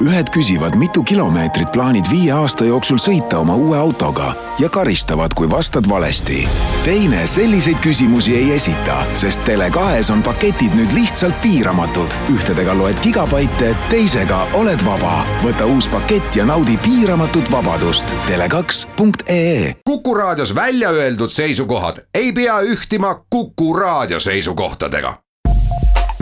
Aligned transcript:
ühed 0.00 0.28
küsivad, 0.32 0.74
mitu 0.80 1.02
kilomeetrit 1.02 1.72
plaanid 1.72 2.08
viie 2.10 2.32
aasta 2.32 2.64
jooksul 2.64 2.98
sõita 3.00 3.40
oma 3.40 3.54
uue 3.54 3.76
autoga 3.78 4.32
ja 4.58 4.68
karistavad, 4.72 5.34
kui 5.36 5.50
vastad 5.50 5.88
valesti. 5.88 6.48
teine 6.84 7.26
selliseid 7.26 7.78
küsimusi 7.84 8.36
ei 8.36 8.52
esita, 8.52 9.04
sest 9.14 9.44
Tele2-s 9.44 10.10
on 10.10 10.22
paketid 10.22 10.74
nüüd 10.74 10.92
lihtsalt 10.96 11.40
piiramatud. 11.40 12.16
ühtedega 12.32 12.78
loed 12.78 13.00
gigabaite, 13.02 13.76
teisega 13.88 14.46
oled 14.52 14.84
vaba. 14.84 15.26
võta 15.44 15.66
uus 15.66 15.88
pakett 15.88 16.36
ja 16.36 16.44
naudi 16.44 16.76
piiramatut 16.76 17.52
vabadust. 17.52 18.14
Tele2.ee 18.26 19.74
Kuku 19.84 20.14
Raadios 20.14 20.54
välja 20.54 20.90
öeldud 20.90 21.30
seisukohad 21.30 22.02
ei 22.14 22.32
pea 22.32 22.60
ühtima 22.60 23.14
Kuku 23.30 23.74
Raadio 23.76 24.20
seisukohtadega. 24.20 25.18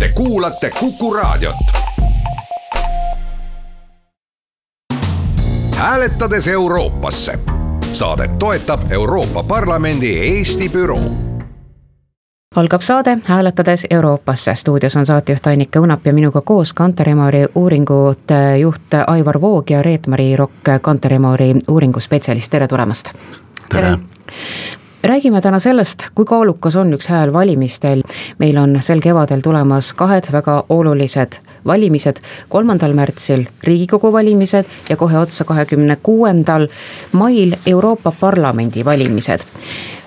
Te 0.01 0.09
kuulate 0.15 0.71
Kuku 0.71 1.15
Raadiot 1.15 1.88
hääletades 5.79 6.49
Euroopasse. 6.49 7.39
Saadet 7.93 8.39
toetab 8.39 8.81
Euroopa 8.93 9.43
Parlamendi 9.43 10.19
Eesti 10.19 10.69
büroo 10.69 11.11
algab 12.57 12.81
saade 12.81 13.19
Hääletades 13.25 13.87
Euroopasse. 13.91 14.55
stuudios 14.55 14.97
on 14.97 15.07
saatejuht 15.07 15.47
Annika 15.47 15.81
Õunap 15.81 16.01
ja 16.05 16.13
minuga 16.13 16.41
koos 16.41 16.73
Kantar 16.73 17.09
Emori 17.09 17.45
uuringute 17.55 18.59
juht 18.59 18.95
Aivar 19.07 19.41
Voog 19.41 19.71
ja 19.71 19.83
Reet-Mari 19.83 20.37
Rokk, 20.37 20.69
Kantar 20.81 21.13
Emori 21.13 21.55
uuringuspetsialist, 21.69 22.51
tere 22.51 22.69
tulemast. 22.69 23.13
tere, 23.73 23.83
tere 23.83 23.99
räägime 25.03 25.41
täna 25.41 25.59
sellest, 25.59 26.07
kui 26.15 26.25
kaalukas 26.25 26.77
on 26.77 26.93
üks 26.93 27.09
hääl 27.09 27.33
valimistel. 27.33 28.03
meil 28.39 28.57
on 28.59 28.79
sel 28.81 29.01
kevadel 29.01 29.41
tulemas 29.41 29.93
kahed 29.93 30.33
väga 30.33 30.65
olulised 30.69 31.39
valimised, 31.67 32.17
kolmandal 32.49 32.95
märtsil 32.95 33.45
Riigikogu 33.65 34.13
valimised 34.13 34.65
ja 34.89 34.97
kohe 34.97 35.19
otsa, 35.19 35.45
kahekümne 35.45 35.97
kuuendal 36.03 36.69
mail 37.13 37.53
Euroopa 37.67 38.13
Parlamendi 38.21 38.85
valimised. 38.85 39.41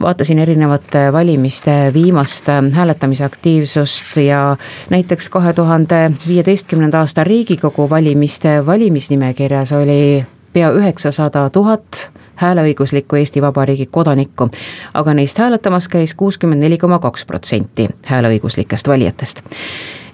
vaatasin 0.02 0.39
erinevate 0.39 1.13
valimiste 1.13 1.91
viimast 1.94 2.45
hääletamise 2.72 3.23
aktiivsust 3.23 4.17
ja 4.17 4.57
näiteks 4.89 5.29
kahe 5.29 5.53
tuhande 5.53 6.11
viieteistkümnenda 6.27 6.99
aasta 6.99 7.23
Riigikogu 7.23 7.89
valimiste 7.89 8.66
valimisnimekirjas 8.66 9.72
oli 9.72 10.25
pea 10.53 10.72
üheksasada 10.72 11.49
tuhat 11.49 12.09
hääleõiguslikku 12.35 13.16
Eesti 13.16 13.41
Vabariigi 13.41 13.85
kodanikku. 13.85 14.49
aga 14.94 15.13
neist 15.13 15.38
hääletamas 15.38 15.88
käis 15.88 16.13
kuuskümmend 16.13 16.61
neli 16.61 16.77
koma 16.77 16.99
kaks 16.99 17.25
protsenti 17.25 17.89
hääleõiguslikest 18.05 18.88
valijatest 18.88 19.44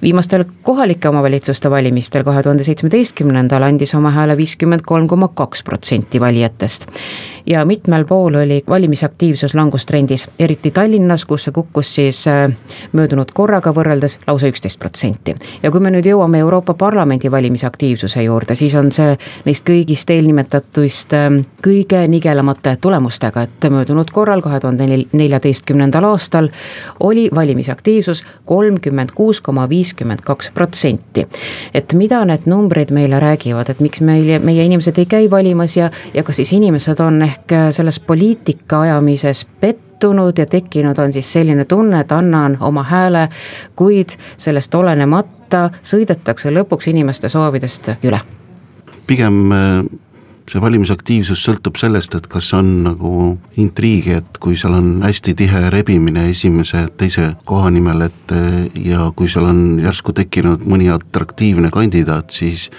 viimastel 0.01 0.45
kohalike 0.63 1.09
omavalitsuste 1.09 1.69
valimistel 1.71 2.23
kahe 2.23 2.43
tuhande 2.43 2.63
seitsmeteistkümnendal 2.67 3.63
andis 3.63 3.95
oma 3.95 4.11
hääle 4.11 4.37
viiskümmend 4.37 4.85
kolm 4.85 5.07
koma 5.07 5.27
kaks 5.27 5.63
protsenti 5.63 6.21
valijatest. 6.21 6.87
Ja 7.47 7.65
mitmel 7.65 8.05
pool 8.05 8.35
oli 8.35 8.61
valimisaktiivsus 8.69 9.55
langustrendis, 9.55 10.27
eriti 10.39 10.71
Tallinnas, 10.71 11.25
kus 11.25 11.47
see 11.47 11.55
kukkus 11.55 11.95
siis 11.95 12.27
äh, 12.27 12.51
möödunud 12.93 13.31
korraga 13.33 13.73
võrreldes 13.73 14.19
lausa 14.27 14.47
üksteist 14.47 14.79
protsenti. 14.79 15.35
ja 15.63 15.71
kui 15.71 15.79
me 15.79 15.91
nüüd 15.91 16.05
jõuame 16.05 16.39
Euroopa 16.39 16.73
Parlamendi 16.73 17.31
valimisaktiivsuse 17.31 18.23
juurde, 18.23 18.55
siis 18.55 18.75
on 18.75 18.91
see 18.91 19.17
neist 19.45 19.65
kõigist 19.65 20.13
eelnimetatuist 20.13 21.17
äh, 21.17 21.29
kõige 21.63 22.03
nigelamate 22.07 22.77
tulemustega, 22.81 23.47
et 23.47 23.69
möödunud 23.71 24.11
korral, 24.11 24.41
kahe 24.41 24.59
tuhande 24.59 24.87
neljateistkümnendal 25.11 26.05
aastal 26.11 26.51
oli 26.99 27.29
valimisaktiivsus 27.35 28.23
kolmkümmend 28.45 29.11
kuus 29.15 29.41
koma 29.41 29.69
viis 29.69 29.87
viiskümmend 29.87 30.21
kaks 30.25 30.51
protsenti. 30.53 31.25
et 31.73 31.93
mida 31.93 32.25
need 32.25 32.45
numbrid 32.45 32.91
meile 32.91 33.19
räägivad, 33.19 33.69
et 33.69 33.79
miks 33.79 34.01
meil, 34.01 34.39
meie 34.43 34.65
inimesed 34.65 34.97
ei 34.97 35.05
käi 35.05 35.29
valimas 35.31 35.77
ja, 35.77 35.89
ja 36.13 36.23
kas 36.23 36.35
siis 36.41 36.53
inimesed 36.53 36.99
on 36.99 37.21
ehk 37.21 37.36
selles 37.71 37.99
poliitika 37.99 38.81
ajamises 38.81 39.45
pettunud 39.59 40.37
ja 40.37 40.45
tekkinud 40.45 40.97
on 40.97 41.13
siis 41.13 41.33
selline 41.33 41.65
tunne, 41.65 41.99
et 41.99 42.11
annan 42.11 42.57
oma 42.61 42.83
hääle, 42.83 43.29
kuid 43.75 44.17
sellest 44.37 44.75
olenemata 44.75 45.69
sõidetakse 45.83 46.51
lõpuks 46.51 46.89
inimeste 46.89 47.29
soovidest 47.29 47.93
üle. 48.03 48.19
pigem 49.07 49.49
see 50.51 50.61
valimisaktiivsus 50.63 51.41
sõltub 51.43 51.77
sellest, 51.79 52.15
et 52.15 52.27
kas 52.31 52.49
on 52.55 52.69
nagu 52.85 53.11
intriigi, 53.59 54.15
et 54.21 54.39
kui 54.43 54.55
seal 54.59 54.77
on 54.77 54.87
hästi 55.03 55.33
tihe 55.37 55.63
rebimine 55.73 56.27
esimese, 56.31 56.85
teise 56.99 57.33
koha 57.47 57.71
nimel, 57.73 58.05
et 58.07 58.33
ja 58.85 59.09
kui 59.15 59.27
seal 59.31 59.49
on 59.49 59.61
järsku 59.83 60.15
tekkinud 60.15 60.63
mõni 60.67 60.89
atraktiivne 60.93 61.71
kandidaat, 61.73 62.31
siis 62.31 62.69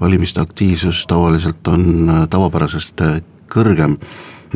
valimiste 0.00 0.42
aktiivsus 0.44 1.06
tavaliselt 1.08 1.68
on 1.68 2.12
tavapärasest 2.30 3.02
kõrgem. 3.52 3.98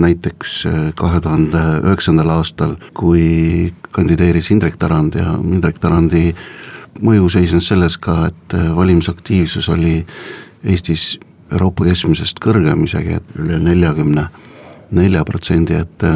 Näiteks 0.01 0.63
kahe 0.97 1.19
tuhande 1.21 1.61
üheksandal 1.83 2.31
aastal, 2.33 2.79
kui 2.97 3.75
kandideeris 3.93 4.49
Indrek 4.55 4.79
Tarand 4.81 5.19
ja 5.21 5.35
Indrek 5.37 5.77
Tarandi 5.83 6.31
mõju 7.05 7.29
seisnes 7.33 7.69
selles 7.69 7.99
ka, 8.01 8.31
et 8.31 8.57
valimisaktiivsus 8.77 9.69
oli 9.73 9.99
Eestis 10.65 11.19
Euroopa 11.53 11.85
keskmisest 11.85 12.41
kõrgem 12.41 12.87
isegi, 12.87 13.19
et 13.21 13.37
üle 13.37 13.59
neljakümne 13.61 14.29
nelja 14.97 15.25
protsendi, 15.29 15.77
et 15.77 16.07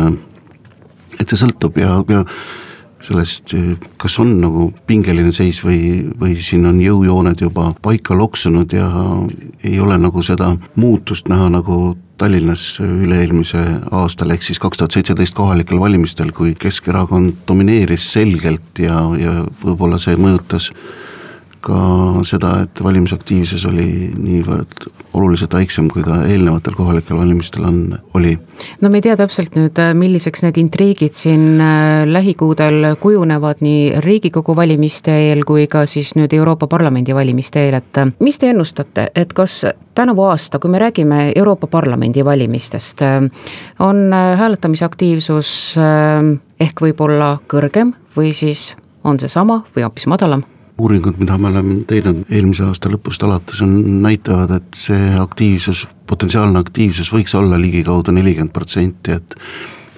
et 1.20 1.28
see 1.28 1.40
sõltub 1.40 1.76
ja, 1.80 1.96
ja 2.12 2.22
sellest, 3.06 3.54
kas 4.00 4.18
on 4.22 4.32
nagu 4.40 4.70
pingeline 4.86 5.32
seis 5.34 5.62
või, 5.64 6.06
või 6.20 6.34
siin 6.42 6.66
on 6.68 6.80
jõujooned 6.82 7.44
juba 7.46 7.70
paika 7.82 8.16
loksunud 8.18 8.72
ja 8.74 8.88
ei 9.64 9.78
ole 9.80 9.98
nagu 10.00 10.22
seda 10.26 10.54
muutust 10.76 11.30
näha 11.32 11.48
nagu 11.58 11.96
Tallinnas 12.16 12.78
üle-eelmise 12.80 13.60
aastal, 13.92 14.30
ehk 14.32 14.44
siis 14.46 14.60
kaks 14.62 14.80
tuhat 14.80 14.94
seitseteist 14.96 15.34
kohalikel 15.36 15.76
valimistel, 15.80 16.30
kui 16.32 16.54
Keskerakond 16.56 17.42
domineeris 17.48 18.06
selgelt 18.14 18.80
ja, 18.80 19.02
ja 19.20 19.42
võib-olla 19.60 20.00
see 20.00 20.16
mõjutas 20.16 20.70
ka 21.66 22.22
seda, 22.26 22.52
et 22.66 22.82
valimisaktiivsus 22.84 23.64
oli 23.66 23.88
niivõrd 24.14 24.86
oluliselt 25.16 25.54
väiksem, 25.56 25.88
kui 25.90 26.04
ta 26.06 26.20
eelnevatel 26.28 26.76
kohalikel 26.76 27.18
valimistel 27.18 27.64
on, 27.66 27.80
oli. 28.14 28.34
no 28.80 28.90
me 28.90 29.00
ei 29.00 29.06
tea 29.06 29.16
täpselt 29.18 29.56
nüüd, 29.58 29.80
milliseks 29.98 30.44
need 30.44 30.60
intriigid 30.60 31.16
siin 31.16 31.60
äh, 31.62 32.04
lähikuudel 32.06 32.94
kujunevad 33.00 33.64
nii 33.64 34.00
Riigikogu 34.04 34.56
valimiste 34.56 35.14
eel 35.26 35.44
kui 35.48 35.66
ka 35.72 35.86
siis 35.90 36.14
nüüd 36.18 36.34
Euroopa 36.36 36.68
Parlamendi 36.70 37.14
valimiste 37.16 37.66
eel, 37.66 37.78
et 37.80 38.02
äh, 38.02 38.10
mis 38.20 38.38
te 38.38 38.50
ennustate, 38.52 39.10
et 39.16 39.32
kas 39.36 39.64
tänavu 39.96 40.28
aasta, 40.30 40.60
kui 40.62 40.70
me 40.70 40.82
räägime 40.82 41.30
Euroopa 41.34 41.66
Parlamendi 41.72 42.24
valimistest, 42.24 43.02
äh, 43.02 43.22
on 43.82 44.10
hääletamise 44.12 44.84
aktiivsus 44.86 45.48
ehk 46.60 46.82
võib-olla 46.82 47.36
kõrgem 47.50 47.96
või 48.16 48.34
siis 48.36 48.74
on 49.04 49.18
see 49.20 49.32
sama 49.32 49.62
või 49.74 49.86
hoopis 49.86 50.06
madalam? 50.10 50.44
Uuringud, 50.78 51.16
mida 51.20 51.38
me 51.40 51.48
oleme 51.48 51.78
teinud 51.88 52.24
eelmise 52.28 52.66
aasta 52.66 52.90
lõpust 52.92 53.22
alates, 53.24 53.62
on, 53.64 53.76
näitavad, 54.04 54.52
et 54.58 54.76
see 54.76 55.14
aktiivsus, 55.20 55.86
potentsiaalne 56.08 56.60
aktiivsus 56.60 57.12
võiks 57.14 57.34
olla 57.38 57.58
ligikaudu 57.60 58.12
nelikümmend 58.14 58.52
protsenti, 58.54 59.16
et 59.16 59.36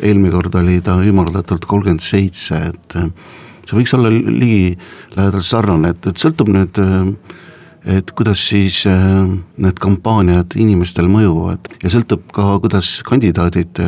eelmine 0.03 0.33
kord 0.34 0.55
oli 0.61 0.78
ta 0.84 0.99
ümardatult 1.03 1.66
kolmkümmend 1.66 2.05
seitse, 2.05 2.62
et 2.71 2.99
see 3.66 3.81
võiks 3.81 3.94
olla 3.99 4.12
ligilähedalt 4.12 5.47
sarnane, 5.47 5.94
et, 5.97 6.11
et 6.12 6.27
sõltub 6.27 6.55
nüüd 6.55 6.83
et 7.89 8.10
kuidas 8.12 8.41
siis 8.50 8.83
need 8.84 9.78
kampaaniad 9.81 10.56
inimestel 10.60 11.06
mõjuvad 11.09 11.71
ja 11.81 11.91
sõltub 11.93 12.27
ka, 12.34 12.59
kuidas 12.60 12.99
kandidaadid 13.06 13.78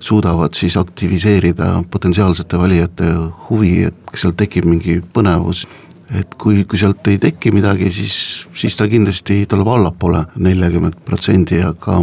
suudavad 0.00 0.54
siis 0.56 0.76
aktiviseerida 0.78 1.82
potentsiaalsete 1.90 2.58
valijate 2.60 3.10
huvi, 3.48 3.82
et 3.90 3.98
kas 4.10 4.24
seal 4.24 4.36
tekib 4.38 4.68
mingi 4.70 5.00
põnevus 5.12 5.66
et 6.14 6.34
kui, 6.38 6.64
kui 6.64 6.78
sealt 6.78 7.06
ei 7.10 7.18
teki 7.18 7.50
midagi, 7.54 7.90
siis, 7.94 8.46
siis 8.54 8.76
ta 8.78 8.86
kindlasti 8.90 9.44
tuleb 9.50 9.68
allapoole 9.72 10.24
neljakümmet 10.42 11.00
protsendi, 11.06 11.58
aga 11.66 11.98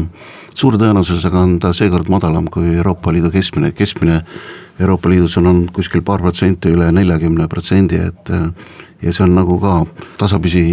suure 0.54 0.80
tõenäosusega 0.82 1.44
on 1.44 1.56
ta 1.64 1.74
seekord 1.76 2.12
madalam 2.12 2.50
kui 2.52 2.76
Euroopa 2.76 3.14
Liidu 3.16 3.32
keskmine, 3.34 3.72
keskmine 3.78 4.22
Euroopa 4.80 5.10
Liidus 5.10 5.38
on 5.38 5.48
olnud 5.52 5.72
kuskil 5.76 6.02
paar 6.02 6.22
protsenti 6.24 6.74
üle 6.74 6.90
neljakümne 6.92 7.48
protsendi, 7.48 8.02
et 8.10 8.34
ja 9.04 9.14
see 9.14 9.24
on 9.26 9.38
nagu 9.38 9.60
ka 9.62 9.78
tasapisi 10.20 10.64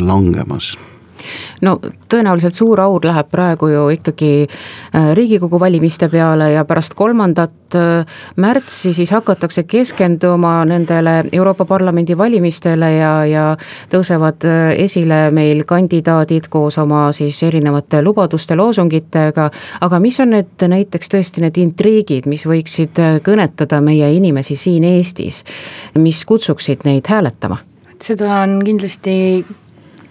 langemas 0.00 0.76
no 1.62 1.78
tõenäoliselt 2.10 2.56
suur 2.56 2.80
aur 2.80 3.04
läheb 3.04 3.30
praegu 3.30 3.68
ju 3.68 3.86
ikkagi 3.96 4.32
äh, 4.46 5.12
Riigikogu 5.16 5.60
valimiste 5.60 6.08
peale 6.12 6.52
ja 6.52 6.64
pärast 6.64 6.94
kolmandat 6.94 7.76
äh, 7.78 8.06
märtsi 8.36 8.94
siis 8.94 9.10
hakatakse 9.10 9.62
keskenduma 9.62 10.64
nendele 10.64 11.24
Euroopa 11.32 11.64
Parlamendi 11.64 12.18
valimistele 12.18 12.92
ja, 12.96 13.12
ja 13.26 13.46
tõusevad 13.92 14.46
äh, 14.48 14.60
esile 14.84 15.30
meil 15.30 15.64
kandidaadid 15.68 16.48
koos 16.52 16.78
oma 16.78 17.08
siis 17.12 17.42
erinevate 17.42 18.02
lubaduste, 18.02 18.56
loosungitega, 18.56 19.50
aga 19.80 20.00
mis 20.00 20.20
on 20.20 20.34
need 20.36 20.68
näiteks 20.68 21.12
tõesti 21.12 21.44
need 21.44 21.58
intriigid, 21.62 22.28
mis 22.30 22.46
võiksid 22.48 22.98
kõnetada 23.24 23.80
meie 23.84 24.12
inimesi 24.16 24.56
siin 24.56 24.84
Eestis, 24.84 25.42
mis 25.98 26.24
kutsuksid 26.28 26.86
neid 26.88 27.08
hääletama? 27.08 27.62
seda 28.02 28.40
on 28.42 28.58
kindlasti 28.66 29.44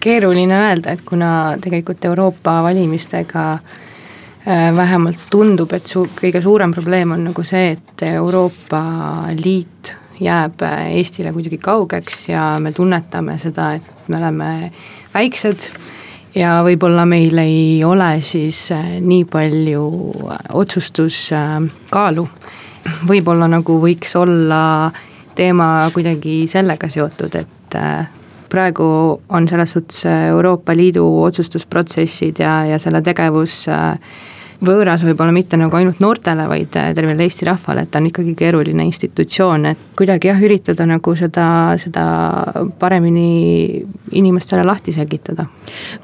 keeruline 0.02 0.58
öelda, 0.58 0.92
et 0.92 1.02
kuna 1.06 1.54
tegelikult 1.62 2.04
Euroopa 2.04 2.58
valimistega 2.66 3.44
äh, 3.52 4.68
vähemalt 4.76 5.28
tundub, 5.30 5.72
et 5.76 5.86
su-, 5.86 6.08
kõige 6.18 6.42
suurem 6.42 6.74
probleem 6.74 7.14
on 7.14 7.28
nagu 7.30 7.44
see, 7.46 7.76
et 7.76 8.06
Euroopa 8.10 8.82
Liit 9.38 9.94
jääb 10.22 10.62
äh, 10.66 10.88
Eestile 10.98 11.32
kuidagi 11.32 11.58
kaugeks 11.62 12.28
ja 12.28 12.56
me 12.62 12.72
tunnetame 12.72 13.38
seda, 13.38 13.72
et 13.78 14.08
me 14.08 14.18
oleme 14.18 14.50
väiksed 15.14 15.68
ja 16.34 16.58
võib-olla 16.66 17.06
meil 17.08 17.38
ei 17.42 17.84
ole 17.84 18.14
siis 18.24 18.64
äh, 18.74 18.96
nii 19.00 19.24
palju 19.30 19.84
otsustuskaalu. 20.62 22.26
võib-olla 23.06 23.46
nagu 23.48 23.78
võiks 23.82 24.16
olla 24.18 24.90
teema 25.38 25.68
kuidagi 25.94 26.42
sellega 26.50 26.88
seotud, 26.90 27.38
et 27.38 27.78
praegu 28.52 28.84
on 29.32 29.48
selles 29.48 29.72
suhtes 29.72 30.04
Euroopa 30.28 30.76
Liidu 30.76 31.06
otsustusprotsessid 31.22 32.42
ja, 32.42 32.58
ja 32.68 32.78
selle 32.82 33.02
tegevus 33.02 33.62
äh, 33.72 33.96
võõras 34.64 35.02
võib-olla 35.04 35.34
mitte 35.34 35.58
nagu 35.60 35.76
ainult 35.76 36.00
noortele, 36.02 36.46
vaid 36.50 36.76
äh, 36.78 36.92
tervele 36.96 37.26
Eesti 37.26 37.46
rahvale, 37.48 37.84
et 37.84 37.92
ta 37.92 38.00
on 38.00 38.08
ikkagi 38.10 38.34
keeruline 38.38 38.84
institutsioon, 38.88 39.66
et 39.72 39.82
kuidagi 39.98 40.30
jah, 40.30 40.42
üritada 40.42 40.86
nagu 40.88 41.14
seda, 41.18 41.46
seda 41.82 42.04
paremini 42.80 43.82
inimestele 44.18 44.64
lahti 44.66 44.94
selgitada. 44.94 45.46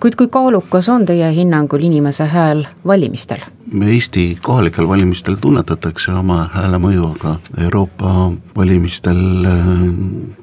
kuid 0.01 0.17
kui 0.19 0.29
kaalukas 0.33 0.89
on 0.89 1.07
teie 1.07 1.31
hinnangul 1.35 1.85
inimese 1.85 2.29
hääl 2.29 2.67
valimistel? 2.87 3.45
Eesti 3.69 4.39
kohalikel 4.43 4.89
valimistel 4.89 5.37
tunnetatakse 5.41 6.13
oma 6.17 6.47
hääle 6.55 6.79
mõju, 6.81 7.13
aga 7.19 7.37
Euroopa 7.65 8.31
valimistel 8.57 9.21
äh, 9.47 9.77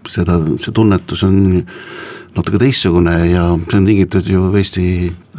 seda, 0.07 0.39
see 0.59 0.71
tunnetus 0.71 1.23
on 1.25 1.39
natuke 2.35 2.59
teistsugune 2.59 3.13
ja 3.29 3.45
see 3.69 3.79
on 3.79 3.85
tingitud 3.87 4.27
ju 4.27 4.49
Eesti 4.59 4.87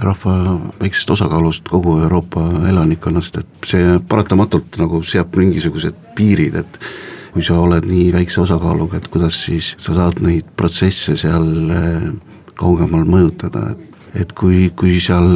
rahva 0.00 0.36
väiksest 0.80 1.10
osakaalust 1.16 1.68
kogu 1.68 1.98
Euroopa 2.04 2.44
elanikkonnast, 2.68 3.40
et 3.40 3.68
see 3.68 3.98
paratamatult 4.08 4.78
nagu 4.80 5.02
seab 5.04 5.36
mingisugused 5.36 5.96
piirid, 6.16 6.56
et 6.62 6.80
kui 7.34 7.44
sa 7.44 7.58
oled 7.60 7.84
nii 7.88 8.10
väikse 8.14 8.40
osakaaluga, 8.44 9.00
et 9.00 9.08
kuidas 9.12 9.42
siis 9.48 9.74
sa 9.80 9.96
saad 9.96 10.22
neid 10.24 10.48
protsesse 10.56 11.18
seal 11.20 11.50
eh, 11.76 12.08
kaugemal 12.56 13.04
mõjutada, 13.08 13.74
et 13.74 13.95
et 14.16 14.32
kui, 14.36 14.70
kui 14.76 14.96
seal 15.02 15.26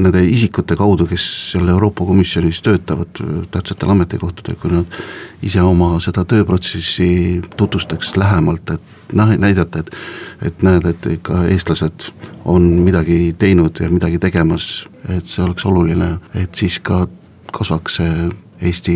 nende 0.00 0.22
isikute 0.24 0.76
kaudu, 0.78 1.06
kes 1.10 1.26
seal 1.52 1.68
Euroopa 1.72 2.04
Komisjonis 2.06 2.62
töötavad 2.62 3.20
tähtsatel 3.50 3.92
ametikohtadel, 3.94 4.58
kui 4.60 4.72
nad 4.72 4.98
ise 5.42 5.62
oma 5.64 5.92
seda 6.02 6.24
tööprotsessi 6.28 7.40
tutvustaks 7.56 8.14
lähemalt, 8.20 8.74
et 8.76 9.14
noh, 9.18 9.34
näidata, 9.38 9.84
et 9.84 9.94
et 10.40 10.62
näed, 10.64 10.86
et 10.88 11.06
ikka 11.18 11.44
eestlased 11.52 12.06
on 12.48 12.64
midagi 12.86 13.34
teinud 13.38 13.76
ja 13.82 13.90
midagi 13.92 14.18
tegemas, 14.18 14.86
et 15.08 15.26
see 15.28 15.44
oleks 15.44 15.66
oluline, 15.68 16.14
et 16.34 16.54
siis 16.54 16.78
ka 16.80 17.06
kasvaks 17.52 18.00
see 18.00 18.30
Eesti 18.60 18.94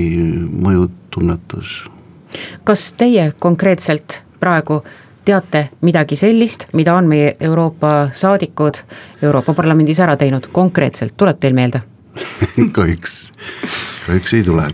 mõjutunnetus. 0.64 1.84
kas 2.64 2.92
teie 2.92 3.32
konkreetselt 3.40 4.20
praegu 4.40 4.82
teate 5.24 5.68
midagi 5.80 6.16
sellist, 6.16 6.68
mida 6.72 6.94
on 6.94 7.08
meie 7.08 7.36
Euroopa 7.40 8.08
saadikud 8.12 8.80
Euroopa 9.22 9.54
Parlamendis 9.54 10.00
ära 10.00 10.16
teinud, 10.16 10.48
konkreetselt, 10.52 11.16
tuleb 11.16 11.40
teil 11.40 11.54
meelde? 11.54 11.82
Kahjuks, 12.76 13.32
kahjuks 14.06 14.34
ei 14.34 14.42
tule. 14.46 14.68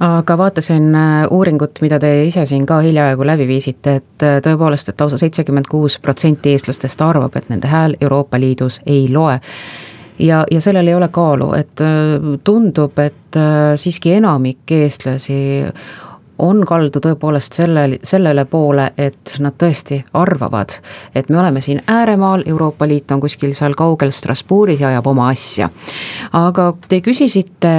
Aga 0.00 0.36
vaatasin 0.38 0.94
äh, 0.94 1.26
uuringut, 1.30 1.80
mida 1.82 1.98
te 1.98 2.10
ise 2.24 2.44
siin 2.46 2.66
ka 2.66 2.76
hiljaaegu 2.86 3.26
läbi 3.26 3.48
viisite, 3.48 3.96
et 3.98 4.22
äh, 4.22 4.36
tõepoolest, 4.44 4.92
et 4.92 5.00
lausa 5.00 5.18
seitsekümmend 5.18 5.66
kuus 5.70 5.96
protsenti 5.98 6.52
eestlastest 6.54 7.02
arvab, 7.02 7.34
et 7.36 7.48
nende 7.50 7.66
hääl 7.66 7.96
Euroopa 8.00 8.38
Liidus 8.38 8.78
ei 8.86 9.08
loe. 9.10 9.40
Ja, 10.18 10.44
ja 10.50 10.60
sellel 10.62 10.86
ei 10.86 10.94
ole 10.94 11.08
kaalu, 11.10 11.50
et 11.58 11.82
äh, 11.82 12.14
tundub, 12.46 12.98
et 13.02 13.38
siiski 13.76 14.14
enamik 14.16 14.70
eestlasi 14.72 15.40
on 16.38 16.64
kaldu 16.66 17.00
tõepoolest 17.02 17.58
selle, 17.60 17.86
sellele 18.02 18.44
poole, 18.44 18.90
et 18.98 19.36
nad 19.42 19.56
tõesti 19.58 20.00
arvavad, 20.14 20.78
et 21.14 21.30
me 21.30 21.40
oleme 21.40 21.60
siin 21.60 21.82
ääremaal, 21.86 22.44
Euroopa 22.46 22.88
Liit 22.88 23.10
on 23.10 23.20
kuskil 23.20 23.54
seal 23.54 23.74
kaugel 23.78 24.12
Strasbourgis 24.14 24.80
ja 24.80 24.92
ajab 24.94 25.06
oma 25.06 25.28
asja. 25.28 25.70
aga 26.32 26.72
te 26.88 27.00
küsisite 27.00 27.74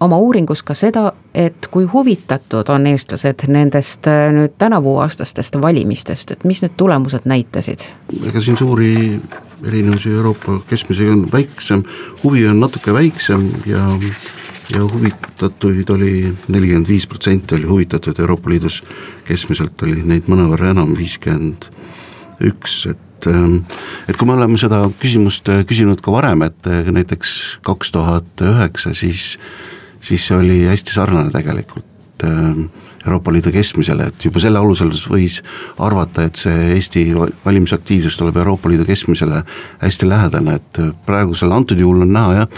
oma 0.00 0.18
uuringus 0.18 0.62
ka 0.62 0.74
seda, 0.74 1.12
et 1.34 1.68
kui 1.70 1.84
huvitatud 1.84 2.68
on 2.72 2.86
eestlased 2.90 3.44
nendest 3.48 4.08
äh, 4.08 4.30
nüüd 4.34 4.56
tänavuaastastest 4.58 5.60
valimistest, 5.62 6.30
et 6.30 6.44
mis 6.44 6.62
need 6.64 6.76
tulemused 6.76 7.28
näitasid? 7.28 7.84
ega 8.26 8.40
siin 8.40 8.56
suuri 8.56 9.20
erinevusi 9.66 10.12
Euroopa 10.16 10.60
keskmisega 10.68 11.12
on 11.12 11.26
väiksem, 11.32 11.84
huvi 12.24 12.46
on 12.48 12.60
natuke 12.60 12.94
väiksem 12.96 13.48
ja 13.66 13.84
ja 14.74 14.82
huvitatuid 14.84 15.90
oli 15.90 16.12
nelikümmend 16.48 16.88
viis 16.88 17.06
protsenti 17.06 17.54
oli 17.54 17.68
huvitatud 17.68 18.18
Euroopa 18.18 18.50
Liidus, 18.50 18.82
keskmiselt 19.28 19.82
oli 19.82 20.02
neid 20.06 20.28
mõnevõrra 20.30 20.72
enam, 20.74 20.94
viiskümmend 20.98 21.68
üks, 22.50 22.84
et 22.90 23.28
ähm, 23.30 23.62
et 24.08 24.16
kui 24.16 24.28
me 24.28 24.36
oleme 24.36 24.58
seda 24.60 24.84
küsimust 25.00 25.48
äh, 25.52 25.64
küsinud 25.68 26.02
ka 26.04 26.14
varem, 26.14 26.44
et 26.46 26.70
äh, 26.70 26.86
näiteks 26.92 27.60
kaks 27.66 27.92
tuhat 27.96 28.46
üheksa, 28.46 28.94
siis 28.94 29.34
siis 30.00 30.26
see 30.26 30.38
oli 30.38 30.62
hästi 30.64 30.94
sarnane 30.96 31.32
tegelikult 31.34 32.24
ähm, 32.24 32.70
Euroopa 33.06 33.32
Liidu 33.32 33.52
keskmisele, 33.52 34.10
et 34.10 34.24
juba 34.24 34.42
selle 34.42 34.60
alusel 34.60 34.92
võis 35.08 35.40
arvata, 35.80 36.26
et 36.28 36.36
see 36.36 36.74
Eesti 36.74 37.06
valimisaktiivsus 37.16 38.18
tuleb 38.20 38.36
Euroopa 38.42 38.68
Liidu 38.68 38.84
keskmisele 38.88 39.42
hästi 39.80 40.08
lähedane, 40.08 40.60
et 40.60 40.80
praegusel 41.06 41.52
antud 41.56 41.80
juhul 41.80 42.04
on 42.04 42.12
näha 42.12 42.34
jah, 42.42 42.48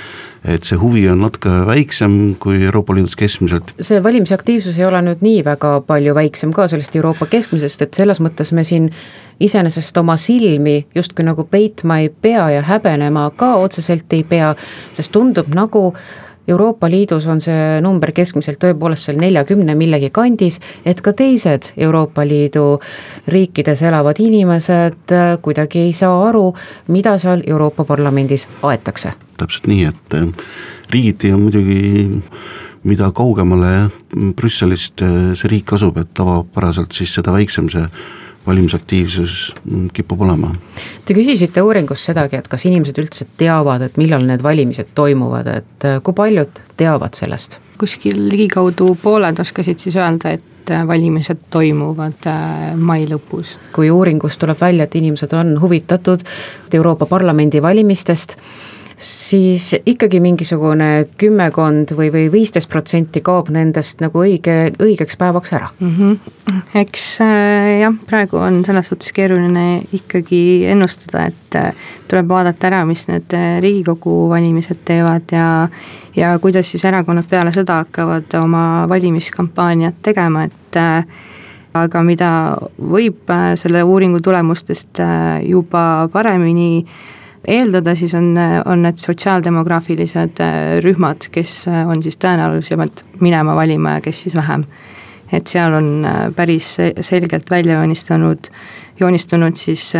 et 0.44 0.66
see 0.66 0.78
huvi 0.78 1.04
on 1.10 1.20
natuke 1.22 1.50
väiksem 1.68 2.16
kui 2.42 2.64
Euroopa 2.66 2.94
Liidus 2.94 3.14
keskmiselt. 3.16 3.70
see 3.80 4.02
valimisaktiivsus 4.02 4.78
ei 4.78 4.84
ole 4.84 5.02
nüüd 5.06 5.22
nii 5.22 5.44
väga 5.46 5.76
palju 5.86 6.14
väiksem 6.18 6.52
ka 6.52 6.66
sellest 6.68 6.96
Euroopa 6.98 7.26
keskmisest, 7.30 7.82
et 7.86 7.94
selles 7.94 8.20
mõttes 8.20 8.50
me 8.52 8.64
siin 8.66 8.90
iseenesest 9.40 9.96
oma 10.02 10.16
silmi 10.16 10.86
justkui 10.94 11.24
nagu 11.26 11.44
peitma 11.44 12.00
ei 12.02 12.10
pea 12.10 12.50
ja 12.56 12.66
häbenema 12.66 13.30
ka 13.36 13.54
otseselt 13.62 14.12
ei 14.12 14.24
pea, 14.26 14.54
sest 14.92 15.12
tundub 15.14 15.54
nagu 15.54 15.92
Euroopa 16.48 16.90
Liidus 16.90 17.26
on 17.26 17.40
see 17.40 17.80
number 17.84 18.12
keskmiselt 18.12 18.58
tõepoolest 18.62 19.08
seal 19.08 19.20
neljakümne 19.22 19.76
millegi 19.78 20.10
kandis, 20.14 20.58
et 20.84 21.00
ka 21.00 21.14
teised 21.16 21.72
Euroopa 21.76 22.24
Liidu 22.26 22.80
riikides 23.30 23.82
elavad 23.86 24.18
inimesed 24.22 25.14
äh, 25.14 25.36
kuidagi 25.42 25.86
ei 25.86 25.92
saa 25.96 26.16
aru, 26.28 26.48
mida 26.88 27.16
seal 27.22 27.44
Euroopa 27.46 27.84
Parlamendis 27.84 28.48
aetakse. 28.62 29.14
täpselt 29.38 29.66
nii, 29.70 29.84
et 29.90 30.18
äh, 30.18 30.26
riigiti 30.90 31.32
on 31.32 31.46
muidugi 31.46 32.10
mida 32.82 33.12
kaugemale 33.14 33.90
Brüsselist 34.36 35.02
äh, 35.02 35.32
see 35.38 35.50
riik 35.52 35.72
asub, 35.78 35.98
et 36.02 36.10
tavapäraselt 36.14 36.92
siis 36.92 37.14
seda 37.14 37.34
väiksem 37.34 37.70
see 37.70 37.86
valimisaktiivsus 38.46 39.54
kipub 39.94 40.22
olema. 40.26 40.52
Te 41.04 41.14
küsisite 41.14 41.62
uuringus 41.62 42.04
sedagi, 42.08 42.40
et 42.40 42.48
kas 42.50 42.66
inimesed 42.66 42.98
üldse 43.02 43.26
teavad, 43.38 43.84
et 43.86 43.98
millal 44.00 44.24
need 44.26 44.42
valimised 44.42 44.90
toimuvad, 44.98 45.50
et 45.62 45.86
äh, 45.88 46.00
kui 46.02 46.16
paljud 46.16 46.62
teavad 46.76 47.18
sellest? 47.18 47.60
kuskil 47.82 48.28
ligikaudu 48.30 48.92
pooled 49.02 49.40
oskasid 49.42 49.80
siis 49.82 49.96
öelda, 49.98 50.36
et 50.36 50.70
äh, 50.70 50.84
valimised 50.86 51.48
toimuvad 51.50 52.28
äh, 52.30 52.74
mai 52.78 53.06
lõpus. 53.10 53.56
kui 53.74 53.90
uuringust 53.90 54.40
tuleb 54.42 54.60
välja, 54.60 54.86
et 54.86 54.94
inimesed 54.98 55.32
on 55.38 55.56
huvitatud 55.60 56.22
Euroopa 56.74 57.06
Parlamendi 57.06 57.62
valimistest, 57.62 58.36
siis 58.96 59.72
ikkagi 59.86 60.20
mingisugune 60.20 61.06
kümmekond 61.20 61.94
või, 61.96 62.10
või 62.14 62.26
viisteist 62.32 62.70
protsenti 62.70 63.22
kaob 63.24 63.50
nendest 63.54 64.02
nagu 64.04 64.22
õige, 64.24 64.72
õigeks 64.82 65.18
päevaks 65.20 65.52
ära 65.52 65.70
mm. 65.78 65.94
-hmm. 65.98 66.60
eks 66.82 67.06
äh, 67.24 67.80
jah, 67.82 67.96
praegu 68.06 68.38
on 68.42 68.62
selles 68.64 68.92
suhtes 68.92 69.12
keeruline 69.12 69.82
ikkagi 69.92 70.66
ennustada, 70.72 71.26
et 71.32 71.58
äh, 71.58 71.74
tuleb 72.08 72.28
vaadata 72.28 72.70
ära, 72.70 72.84
mis 72.86 73.06
need 73.08 73.34
äh, 73.34 73.60
Riigikogu 73.62 74.28
valimised 74.28 74.84
teevad 74.84 75.32
ja 75.32 75.68
ja 76.16 76.38
kuidas 76.38 76.70
siis 76.70 76.84
erakonnad 76.84 77.24
peale 77.28 77.52
seda 77.52 77.82
hakkavad 77.82 78.34
oma 78.40 78.86
valimiskampaaniat 78.88 80.02
tegema, 80.02 80.44
et 80.44 80.76
äh, 80.76 81.06
aga 81.74 82.02
mida 82.04 82.30
võib 82.76 83.30
äh, 83.32 83.52
selle 83.60 83.82
uuringu 83.84 84.20
tulemustest 84.24 85.00
äh, 85.00 85.40
juba 85.48 86.08
paremini 86.12 86.84
eeldada, 87.48 87.94
siis 87.98 88.14
on, 88.14 88.34
on 88.66 88.84
need 88.86 89.00
sotsiaaldemograafilised 89.02 90.40
äh, 90.42 90.58
rühmad, 90.84 91.26
kes 91.34 91.64
äh, 91.68 91.82
on 91.88 92.02
siis 92.02 92.18
tõenäolisemad 92.22 93.04
minema 93.20 93.56
valima 93.58 93.96
ja 93.96 94.04
kes 94.04 94.22
siis 94.26 94.36
vähem. 94.38 94.64
et 95.32 95.46
seal 95.48 95.72
on 95.72 96.04
äh, 96.04 96.28
päris 96.36 96.76
selgelt 97.00 97.50
välja 97.50 97.74
joonistanud, 97.80 98.50
joonistunud 99.00 99.56
siis 99.56 99.92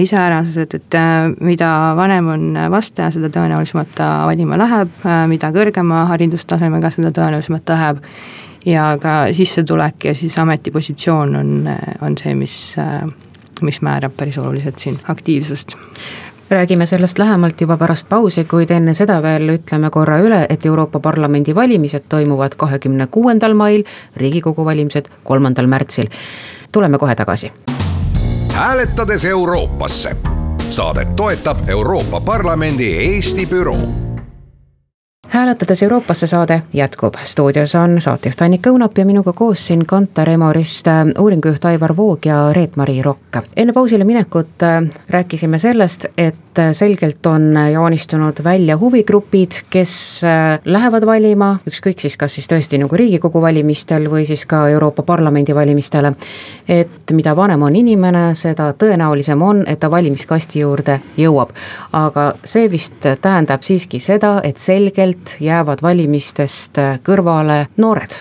iseärasused, 0.00 0.74
et 0.74 0.94
mida 1.40 1.68
vanem 1.96 2.28
on 2.28 2.58
vastaja, 2.70 3.10
seda 3.10 3.28
tõenäolisemalt 3.32 3.90
ta 3.96 4.06
valima 4.28 4.56
läheb, 4.56 4.92
mida 5.28 5.50
kõrgema 5.52 6.04
haridustasemega, 6.12 6.90
seda 6.92 7.10
tõenäolisemalt 7.16 7.64
ta 7.64 7.74
läheb. 7.74 7.98
ja 8.64 8.96
ka 9.00 9.32
sissetulek 9.32 10.04
ja 10.04 10.14
siis 10.14 10.38
ametipositsioon 10.38 11.36
on, 11.36 11.68
on 12.00 12.16
see, 12.18 12.34
mis 12.34 12.76
mis 13.62 13.80
määrab 13.82 14.12
päris 14.16 14.38
oluliselt 14.38 14.78
siin 14.78 14.98
aktiivsust 15.08 15.76
räägime 16.50 16.86
sellest 16.86 17.18
lähemalt 17.18 17.60
juba 17.60 17.76
pärast 17.76 18.08
pausi, 18.08 18.44
kuid 18.44 18.70
enne 18.70 18.94
seda 18.94 19.18
veel 19.22 19.48
ütleme 19.56 19.90
korra 19.90 20.18
üle, 20.22 20.46
et 20.48 20.66
Euroopa 20.66 21.00
Parlamendi 21.00 21.54
valimised 21.54 22.06
toimuvad 22.08 22.54
kahekümne 22.56 23.06
kuuendal 23.06 23.54
mail, 23.54 23.84
Riigikogu 24.16 24.64
valimised 24.64 25.08
kolmandal 25.24 25.66
märtsil. 25.66 26.08
tuleme 26.72 26.98
kohe 26.98 27.14
tagasi. 27.14 27.52
hääletades 28.54 29.24
Euroopasse. 29.24 30.16
saadet 30.68 31.16
toetab 31.16 31.68
Euroopa 31.68 32.20
Parlamendi 32.20 32.92
Eesti 32.96 33.46
büroo 33.46 34.05
hääletades 35.36 35.82
Euroopasse 35.82 36.26
saade 36.26 36.62
jätkub, 36.72 37.14
stuudios 37.24 37.74
on 37.74 38.00
saatejuht 38.00 38.40
Annika 38.42 38.70
Õunap 38.72 38.96
ja 38.98 39.04
minuga 39.04 39.34
koos 39.36 39.66
siin 39.68 39.82
Kantar 39.86 40.30
Emorist 40.32 40.88
äh, 40.88 41.02
uuringujuht 41.20 41.64
Aivar 41.64 41.92
Voog 41.96 42.24
ja 42.26 42.38
Reet-Mari 42.56 43.02
Rokk. 43.02 43.36
enne 43.56 43.72
pausile 43.72 44.04
minekut 44.04 44.62
äh, 44.62 44.80
rääkisime 45.08 45.58
sellest, 45.58 46.06
et 46.16 46.58
äh, 46.58 46.72
selgelt 46.72 47.26
on 47.26 47.52
joonistunud 47.72 48.40
välja 48.44 48.78
huvigrupid, 48.80 49.60
kes 49.70 50.22
lähevad 50.64 51.06
valima, 51.06 51.58
ükskõik 51.68 52.00
siis 52.00 52.16
kas 52.16 52.34
siis 52.34 52.48
tõesti 52.48 52.80
nagu 52.80 52.96
Riigikogu 52.96 53.42
valimistel 53.42 54.08
või 54.10 54.24
siis 54.26 54.46
ka 54.46 54.68
Euroopa 54.72 55.02
Parlamendi 55.02 55.54
valimistele. 55.54 56.14
Et 56.68 57.12
mida 57.14 57.36
vanem 57.36 57.62
on 57.62 57.76
inimene, 57.76 58.28
seda 58.34 58.72
tõenäolisem 58.78 59.42
on, 59.42 59.62
et 59.66 59.80
ta 59.80 59.90
valimiskasti 59.90 60.60
juurde 60.60 61.00
jõuab. 61.16 61.50
aga 61.92 62.32
see 62.44 62.70
vist 62.70 63.06
tähendab 63.22 63.62
siiski 63.62 64.00
seda, 64.00 64.40
et 64.44 64.58
selgelt 64.58 65.36
jäävad 65.40 65.82
valimistest 65.82 66.78
kõrvale 67.04 67.66
noored. 67.76 68.18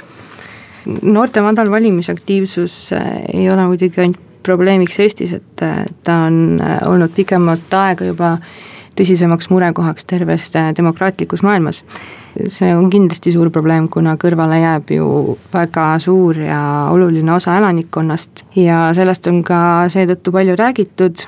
noorte 1.01 1.41
madal 1.41 1.71
valimisaktiivsus 1.71 2.93
äh, 2.93 3.11
ei 3.33 3.49
ole 3.49 3.67
muidugi 3.67 4.01
ainult 4.01 4.21
probleemiks 4.45 4.99
Eestis, 4.99 5.33
et 5.33 5.61
äh, 5.65 5.85
ta 6.03 6.25
on 6.29 6.61
äh, 6.61 6.77
olnud 6.85 7.13
pikemat 7.15 7.73
aega 7.73 8.05
juba 8.05 8.37
tõsisemaks 8.95 9.49
murekohaks 9.51 10.05
terves 10.05 10.51
demokraatlikus 10.77 11.43
maailmas. 11.43 11.83
see 12.47 12.75
on 12.75 12.89
kindlasti 12.89 13.31
suur 13.31 13.49
probleem, 13.51 13.87
kuna 13.87 14.17
kõrvale 14.19 14.59
jääb 14.59 14.91
ju 14.91 15.37
väga 15.53 15.87
suur 16.03 16.37
ja 16.37 16.59
oluline 16.91 17.31
osa 17.33 17.57
elanikkonnast 17.57 18.45
ja 18.59 18.89
sellest 18.93 19.27
on 19.31 19.43
ka 19.43 19.87
seetõttu 19.87 20.31
palju 20.35 20.55
räägitud, 20.59 21.25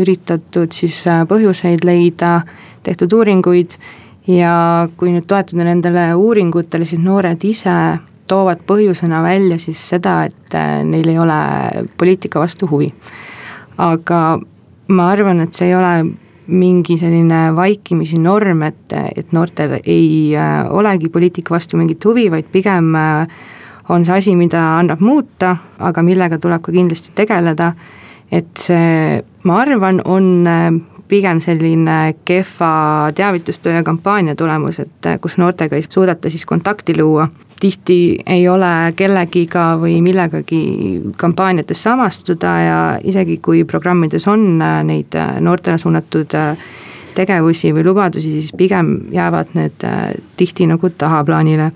üritatud 0.00 0.72
siis 0.72 1.02
põhjuseid 1.28 1.84
leida, 1.84 2.40
tehtud 2.82 3.12
uuringuid 3.12 3.76
ja 4.28 4.88
kui 4.96 5.12
nüüd 5.12 5.28
toetuda 5.28 5.64
nendele 5.68 6.14
uuringutele, 6.14 6.88
siis 6.88 7.00
noored 7.02 7.44
ise 7.44 7.76
toovad 8.28 8.62
põhjusena 8.68 9.22
välja 9.24 9.58
siis 9.60 9.80
seda, 9.94 10.22
et 10.28 10.54
äh, 10.56 10.82
neil 10.84 11.08
ei 11.08 11.18
ole 11.18 11.40
poliitika 11.98 12.40
vastu 12.40 12.68
huvi. 12.70 12.92
aga 13.78 14.38
ma 14.88 15.10
arvan, 15.12 15.40
et 15.40 15.54
see 15.54 15.68
ei 15.68 15.76
ole 15.78 15.92
mingi 16.48 16.96
selline 16.96 17.48
vaikimisi 17.56 18.18
norm, 18.22 18.62
et, 18.68 18.92
et 19.16 19.32
noortel 19.36 19.78
ei 19.84 20.34
äh, 20.36 20.64
olegi 20.72 21.10
poliitika 21.12 21.54
vastu 21.54 21.76
mingit 21.76 22.04
huvi, 22.04 22.28
vaid 22.32 22.48
pigem 22.52 22.94
äh, 22.96 23.40
on 23.88 24.04
see 24.04 24.16
asi, 24.16 24.36
mida 24.36 24.60
annab 24.78 25.00
muuta, 25.04 25.56
aga 25.78 26.04
millega 26.04 26.38
tuleb 26.40 26.62
ka 26.64 26.72
kindlasti 26.72 27.12
tegeleda, 27.16 27.72
et 28.32 28.52
see, 28.60 29.18
ma 29.48 29.60
arvan, 29.62 30.02
on 30.04 30.46
pigem 31.08 31.40
selline 31.40 32.14
kehva 32.28 33.10
teavitustöö 33.16 33.78
ja 33.78 33.82
kampaania 33.82 34.36
tulemus, 34.36 34.80
et 34.80 35.08
kus 35.20 35.38
noortega 35.40 35.76
ei 35.76 35.86
suudeta 35.88 36.30
siis 36.30 36.44
kontakti 36.46 36.98
luua. 37.00 37.28
Tihti 37.60 38.18
ei 38.26 38.48
ole 38.48 38.92
kellegiga 38.96 39.72
või 39.80 39.98
millegagi 40.04 40.60
kampaaniates 41.18 41.82
samastuda 41.82 42.52
ja 42.62 42.78
isegi 43.04 43.38
kui 43.42 43.64
programmides 43.68 44.28
on 44.30 44.62
eh, 44.62 44.80
neid 44.86 45.16
eh, 45.18 45.38
noortele 45.40 45.78
suunatud 45.78 46.36
tegevusi 47.18 47.72
või 47.74 47.82
lubadusi, 47.82 48.30
siis 48.30 48.52
pigem 48.54 48.92
jäävad 49.10 49.56
need 49.58 49.82
tihti 50.38 50.68
nagu 50.70 50.90
tahaplaanile. 50.90 51.72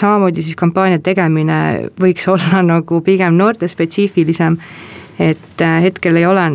Samamoodi 0.00 0.42
siis 0.42 0.56
kampaania 0.58 0.98
tegemine 0.98 1.90
võiks 2.00 2.26
olla 2.32 2.62
nagu 2.66 3.00
pigem 3.06 3.38
noortespetsiifilisem, 3.38 4.58
et 5.22 5.62
hetkel 5.84 6.18
ei 6.18 6.26
ole 6.26 6.48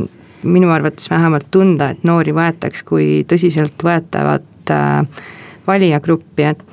minu 0.44 0.70
arvates 0.72 1.10
vähemalt 1.10 1.48
tunda, 1.52 1.90
et 1.90 2.04
noori 2.08 2.34
võetaks 2.36 2.84
kui 2.88 3.24
tõsiseltvõetavat 3.28 4.72
äh, 4.72 5.26
valijagruppi, 5.70 6.48
et. 6.50 6.66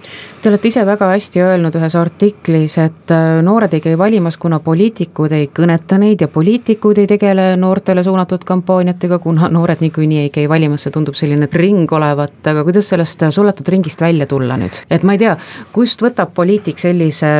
Te 0.42 0.50
olete 0.50 0.68
ise 0.70 0.84
väga 0.86 1.08
hästi 1.10 1.40
öelnud 1.42 1.74
ühes 1.74 1.96
artiklis, 1.98 2.76
et 2.78 3.12
äh, 3.14 3.40
noored 3.42 3.72
ei 3.74 3.82
käi 3.82 3.96
valimas, 3.98 4.36
kuna 4.40 4.60
poliitikud 4.62 5.32
ei 5.34 5.48
kõneta 5.54 5.98
neid 6.00 6.22
ja 6.22 6.28
poliitikud 6.32 7.00
ei 7.02 7.08
tegele 7.10 7.48
noortele 7.60 8.04
suunatud 8.06 8.44
kampaaniatega, 8.46 9.18
kuna 9.22 9.50
noored 9.52 9.82
niikuinii 9.82 10.20
ei 10.24 10.30
käi 10.34 10.48
valimas, 10.48 10.86
see 10.86 10.94
tundub 10.94 11.18
selline 11.18 11.48
ring 11.52 11.92
olevat, 11.92 12.38
aga 12.46 12.64
kuidas 12.66 12.92
sellest 12.92 13.26
suletud 13.34 13.68
ringist 13.74 14.00
välja 14.00 14.26
tulla 14.30 14.58
nüüd? 14.60 14.82
et 14.90 15.02
ma 15.02 15.16
ei 15.16 15.24
tea, 15.24 15.34
kust 15.74 16.04
võtab 16.04 16.34
poliitik 16.36 16.78
sellise 16.78 17.32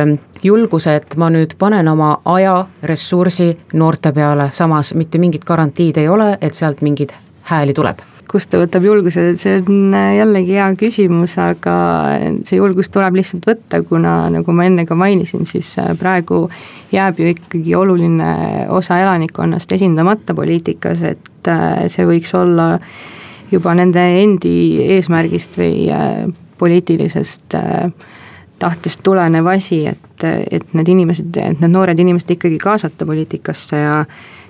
julguse, 0.43 0.97
et 0.99 1.15
ma 1.17 1.31
nüüd 1.33 1.55
panen 1.59 1.87
oma 1.87 2.17
aja, 2.25 2.59
ressursi 2.83 3.53
noorte 3.73 4.11
peale, 4.13 4.51
samas 4.53 4.93
mitte 4.97 5.21
mingit 5.21 5.47
garantiid 5.47 6.03
ei 6.03 6.11
ole, 6.11 6.35
et 6.41 6.57
sealt 6.57 6.83
mingeid 6.85 7.15
hääli 7.47 7.73
tuleb 7.73 8.03
kust 8.27 8.49
ta 8.51 8.59
võtab 8.59 8.85
julguse, 8.85 9.23
see 9.39 9.59
on 9.61 9.93
äh, 9.95 10.17
jällegi 10.17 10.57
hea 10.57 10.67
küsimus, 10.79 11.37
aga 11.41 11.75
see 12.47 12.59
julgus 12.59 12.91
tuleb 12.93 13.15
lihtsalt 13.19 13.47
võtta, 13.47 13.81
kuna 13.87 14.15
nagu 14.33 14.55
ma 14.55 14.67
enne 14.67 14.87
ka 14.87 14.97
mainisin, 14.99 15.45
siis 15.49 15.73
äh, 15.81 15.93
praegu 15.99 16.45
jääb 16.91 17.21
ju 17.21 17.31
ikkagi 17.31 17.75
oluline 17.77 18.31
osa 18.75 18.99
elanikkonnast 19.03 19.71
esindamata 19.77 20.35
poliitikas, 20.37 21.05
et 21.13 21.51
äh, 21.51 21.87
see 21.91 22.07
võiks 22.07 22.35
olla 22.37 22.75
juba 23.51 23.73
nende 23.79 24.03
endi 24.21 24.57
eesmärgist 24.97 25.55
või 25.55 25.87
poliitilisest 26.59 27.55
tahtest 28.59 28.99
tulenev 29.03 29.45
asi, 29.51 29.83
et, 29.87 30.23
et 30.51 30.73
need 30.73 30.89
inimesed, 30.89 31.37
et 31.37 31.61
need 31.61 31.73
noored 31.73 31.99
inimesed 31.99 32.31
ikkagi 32.37 32.57
kaasata 32.61 33.05
poliitikasse 33.05 33.81
ja 33.81 33.99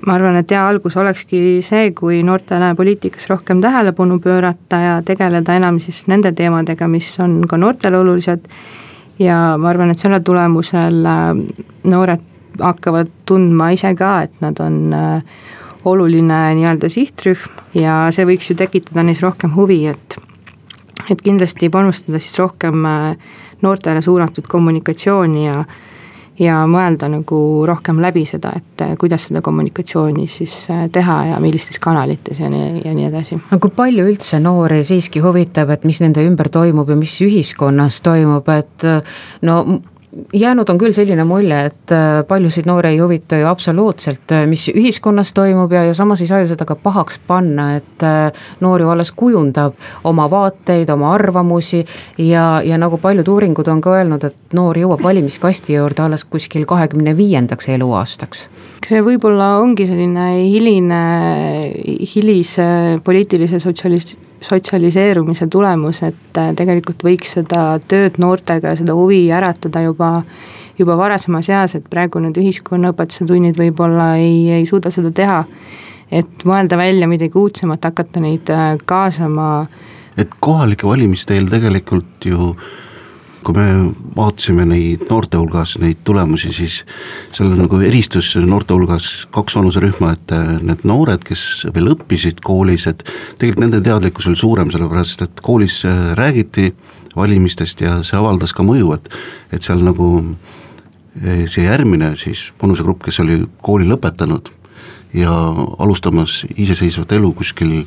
ma 0.05 0.15
arvan, 0.15 0.37
et 0.39 0.51
hea 0.51 0.61
algus 0.67 0.97
olekski 0.99 1.59
see, 1.65 1.91
kui 1.97 2.21
noortele 2.23 2.73
poliitikas 2.77 3.29
rohkem 3.31 3.61
tähelepanu 3.61 4.19
pöörata 4.23 4.79
ja 4.83 4.95
tegeleda 5.05 5.57
enam 5.57 5.79
siis 5.83 6.05
nende 6.07 6.31
teemadega, 6.31 6.87
mis 6.87 7.09
on 7.23 7.41
ka 7.49 7.57
noortele 7.57 7.97
olulised. 7.97 8.47
ja 9.19 9.57
ma 9.57 9.69
arvan, 9.69 9.91
et 9.91 9.99
selle 9.99 10.19
tulemusel 10.21 11.05
äh, 11.05 11.29
noored 11.83 12.25
hakkavad 12.61 13.09
tundma 13.25 13.71
ise 13.73 13.93
ka, 13.97 14.21
et 14.27 14.41
nad 14.41 14.59
on 14.61 14.93
äh, 14.93 15.23
oluline 15.85 16.39
nii-öelda 16.57 16.89
sihtrühm 16.89 17.73
ja 17.77 18.07
see 18.13 18.25
võiks 18.27 18.51
ju 18.51 18.57
tekitada 18.57 19.03
neis 19.03 19.21
rohkem 19.25 19.55
huvi, 19.55 19.85
et 19.87 20.19
et 21.11 21.21
kindlasti 21.23 21.69
panustada 21.71 22.19
siis 22.19 22.37
rohkem 22.39 22.85
äh, 22.85 23.35
noortele 23.61 24.01
suunatud 24.01 24.47
kommunikatsiooni 24.47 25.45
ja 25.45 25.61
ja 26.37 26.59
mõelda 26.69 27.07
nagu 27.09 27.39
rohkem 27.65 27.97
läbi 28.01 28.21
seda, 28.29 28.51
et 28.59 28.81
eh, 28.85 28.93
kuidas 28.99 29.23
seda 29.29 29.41
kommunikatsiooni 29.41 30.27
siis 30.29 30.53
eh, 30.69 30.83
teha 30.93 31.17
ja 31.31 31.39
millistes 31.41 31.79
kanalites 31.81 32.37
ja 32.39 32.49
nii, 32.53 32.83
ja 32.85 32.93
nii 32.93 33.07
edasi. 33.09 33.39
aga 33.49 33.59
kui 33.63 33.73
palju 33.73 34.05
üldse 34.11 34.39
noori 34.43 34.83
siiski 34.85 35.23
huvitab, 35.23 35.73
et 35.73 35.87
mis 35.89 36.01
nende 36.03 36.25
ümber 36.27 36.51
toimub 36.53 36.89
ja 36.93 36.99
mis 36.99 37.15
ühiskonnas 37.25 38.01
toimub, 38.05 38.49
et 38.53 38.85
no 39.49 39.57
jäänud 40.33 40.69
on 40.69 40.77
küll 40.77 40.93
selline 40.95 41.23
mulje, 41.27 41.59
et 41.69 41.93
äh, 41.93 42.23
paljusid 42.27 42.67
noori 42.67 42.93
ei 42.93 42.99
huvita 42.99 43.37
ju 43.39 43.47
absoluutselt, 43.47 44.31
äh, 44.31 44.45
mis 44.49 44.67
ühiskonnas 44.69 45.33
toimub 45.33 45.71
ja, 45.71 45.83
ja 45.87 45.93
samas 45.97 46.21
ei 46.21 46.29
saa 46.29 46.41
ju 46.41 46.49
seda 46.51 46.65
ka 46.65 46.75
pahaks 46.75 47.19
panna, 47.27 47.69
et 47.77 48.05
äh, 48.05 48.31
noor 48.63 48.81
ju 48.81 48.89
alles 48.89 49.11
kujundab 49.11 49.77
oma 50.07 50.29
vaateid, 50.31 50.89
oma 50.93 51.13
arvamusi 51.13 51.83
ja, 52.17 52.61
ja 52.65 52.77
nagu 52.77 52.97
paljud 53.01 53.27
uuringud 53.27 53.67
on 53.67 53.81
ka 53.81 53.97
öelnud, 53.99 54.27
et 54.27 54.57
noor 54.57 54.77
jõuab 54.77 55.03
valimiskasti 55.03 55.77
juurde 55.77 56.05
alles 56.05 56.25
kuskil 56.25 56.65
kahekümne 56.65 57.17
viiendaks 57.17 57.69
eluaastaks. 57.75 58.47
see 58.87 59.01
võib-olla 59.03 59.57
ongi 59.61 59.87
selline 59.87 60.29
hiline, 60.39 61.01
hilise 62.15 62.67
poliitilise 63.03 63.59
sotsialis-, 63.59 64.15
sotsialiseerumise 64.41 65.47
tulemus, 65.47 66.03
et 66.05 66.39
äh, 66.39 66.53
tegelikult 66.57 67.03
võiks 67.05 67.35
seda 67.39 67.65
tööd 67.87 68.19
noortega 68.21 68.75
seda 68.77 68.95
huvi 68.97 69.25
äratada 69.33 69.81
juba, 69.85 70.11
juba 70.79 70.97
varasemas 70.99 71.49
eas, 71.49 71.75
et 71.77 71.85
praegu 71.89 72.21
need 72.23 72.37
ühiskonnaõpetuse 72.41 73.27
tunnid 73.29 73.57
võib-olla 73.59 74.15
ei, 74.21 74.59
ei 74.59 74.65
suuda 74.69 74.93
seda 74.93 75.11
teha. 75.11 75.43
et 76.11 76.43
mõelda 76.47 76.77
välja 76.79 77.07
midagi 77.07 77.35
uudsemat, 77.35 77.83
hakata 77.83 78.23
neid 78.23 78.49
äh, 78.53 78.75
kaasama. 78.85 79.67
et 80.17 80.29
kohalike 80.39 80.87
valimiste 80.87 81.35
eel 81.35 81.49
tegelikult 81.51 82.25
ju 82.25 82.53
äh, 82.53 82.86
kui 83.47 83.55
me 83.55 83.93
vaatasime 84.17 84.65
neid 84.67 85.05
noorte 85.07 85.39
hulgas, 85.39 85.77
neid 85.79 86.01
tulemusi, 86.07 86.51
siis 86.55 86.81
seal 87.31 87.53
on 87.53 87.61
nagu 87.63 87.79
eristus 87.85 88.33
noorte 88.43 88.75
hulgas 88.75 89.27
kaks 89.31 89.55
vanuserühma, 89.55 90.11
et 90.17 90.33
äh, 90.35 90.49
need 90.67 90.83
noored, 90.87 91.23
kes 91.27 91.67
veel 91.75 91.93
õppisid 91.93 92.41
koolis, 92.43 92.89
et 92.91 93.05
tegelikult 93.39 93.63
nende 93.63 93.79
teadlikkus 93.85 94.27
oli 94.27 94.39
suurem, 94.39 94.73
sellepärast 94.73 95.23
et 95.23 95.41
koolis 95.45 95.79
äh, 95.87 96.11
räägiti 96.19 96.73
valimistest 97.15 97.81
ja 97.85 98.01
see 98.05 98.19
avaldas 98.19 98.53
ka 98.53 98.65
mõju, 98.67 98.91
et, 98.97 99.07
et 99.55 99.63
seal 99.63 99.79
nagu 99.85 100.09
äh, 100.19 101.45
see 101.47 101.63
järgmine 101.69 102.11
siis 102.19 102.49
vanusegrupp, 102.61 103.05
kes 103.07 103.21
oli 103.23 103.39
kooli 103.63 103.87
lõpetanud, 103.87 104.51
ja 105.15 105.31
alustamas 105.79 106.41
iseseisvat 106.59 107.15
elu 107.15 107.31
kuskil 107.37 107.79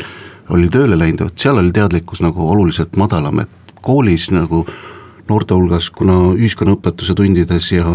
oli 0.51 0.71
tööle 0.73 0.97
läinud, 0.99 1.27
vot 1.29 1.45
seal 1.45 1.61
oli 1.61 1.73
teadlikkus 1.75 2.25
nagu 2.25 2.49
oluliselt 2.49 2.97
madalam, 2.97 3.45
et 3.45 3.77
koolis 3.85 4.31
nagu 4.33 4.65
noorte 5.31 5.55
hulgas, 5.57 5.91
kuna 5.95 6.33
ühiskonnaõpetuse 6.37 7.15
tundides 7.19 7.71
ja 7.73 7.95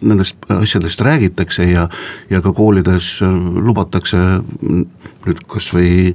nendest 0.00 0.48
asjadest 0.50 1.00
räägitakse 1.02 1.66
ja, 1.70 1.86
ja 2.30 2.40
ka 2.42 2.52
koolides 2.54 3.20
lubatakse 3.22 4.18
nüüd 4.62 5.42
kas 5.50 5.70
või 5.74 6.14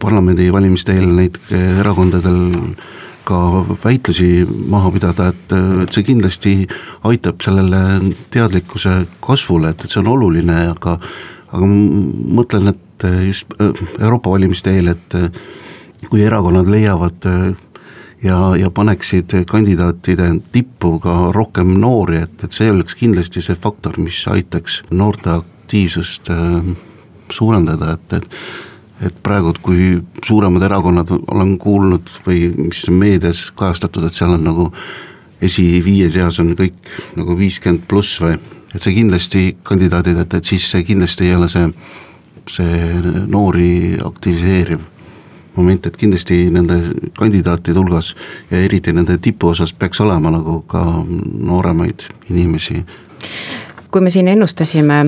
parlamendivalimiste 0.00 0.94
eel 0.96 1.12
neid 1.16 1.38
erakondadel 1.56 2.40
ka 3.24 3.38
väitlusi 3.84 4.44
maha 4.72 4.90
pidada, 4.94 5.28
et, 5.30 5.52
et 5.84 5.94
see 5.94 6.06
kindlasti 6.06 6.54
aitab 7.06 7.42
sellele 7.44 8.14
teadlikkuse 8.32 8.94
kasvule, 9.22 9.70
et, 9.70 9.84
et 9.84 9.92
see 9.92 10.00
on 10.02 10.10
oluline, 10.16 10.56
aga 10.72 10.96
aga 11.50 11.66
ma 11.66 12.40
mõtlen, 12.40 12.70
et 12.72 13.06
just 13.26 13.54
Euroopa 13.58 14.32
valimiste 14.32 14.72
eel, 14.76 14.92
et 14.92 15.16
kui 16.08 16.22
erakonnad 16.24 16.68
leiavad 16.70 17.26
ja, 18.22 18.38
ja 18.56 18.70
paneksid 18.70 19.34
kandidaatide 19.48 20.32
tippu 20.52 20.98
ka 21.02 21.30
rohkem 21.34 21.74
noori, 21.80 22.22
et, 22.26 22.44
et 22.44 22.56
see 22.56 22.70
oleks 22.70 22.96
kindlasti 22.98 23.42
see 23.44 23.58
faktor, 23.58 23.98
mis 24.00 24.22
aitaks 24.30 24.82
noorte 24.90 25.32
aktiivsust 25.40 26.32
suurendada, 27.30 27.94
et, 27.96 28.20
et 28.20 28.68
et 29.00 29.14
praegu, 29.24 29.54
kui 29.64 29.94
suuremad 30.26 30.60
erakonnad, 30.66 31.08
olen 31.32 31.54
kuulnud 31.58 32.10
või 32.26 32.50
mis 32.66 32.82
meedias 32.92 33.46
kajastatud, 33.56 34.04
et 34.04 34.16
seal 34.16 34.34
on 34.34 34.44
nagu 34.44 34.66
esiviie 35.40 36.10
seas 36.12 36.36
on 36.42 36.52
kõik 36.56 36.90
nagu 37.16 37.36
viiskümmend 37.38 37.86
pluss 37.88 38.20
või, 38.20 38.36
et 38.74 38.82
see 38.82 38.92
kindlasti 38.98 39.44
kandidaadid, 39.64 40.20
et, 40.20 40.36
et 40.36 40.52
siis 40.52 40.68
see 40.68 40.84
kindlasti 40.84 41.30
ei 41.30 41.36
ole 41.38 41.48
see, 41.48 41.70
see 42.58 43.00
noori 43.32 43.72
aktiviseeriv 44.04 44.84
moment, 45.56 45.86
et 45.86 45.96
kindlasti 45.96 46.42
nende 46.50 46.80
kandidaatide 47.18 47.78
hulgas 47.78 48.14
ja 48.50 48.58
eriti 48.58 48.92
nende 48.92 49.18
tipu 49.18 49.54
osas 49.54 49.72
peaks 49.72 50.00
olema 50.00 50.30
nagu 50.30 50.60
ka 50.68 50.84
nooremaid 51.06 52.06
inimesi 52.30 52.84
kui 53.90 54.00
me 54.00 54.10
siin 54.10 54.28
ennustasime, 54.28 55.00